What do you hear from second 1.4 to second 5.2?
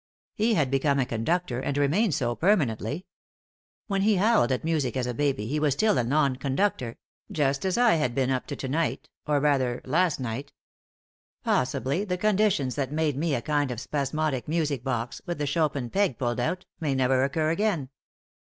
and remained so permanently. When he howled at music as a